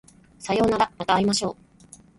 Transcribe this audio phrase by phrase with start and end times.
[0.39, 1.55] さようならまた会いましょう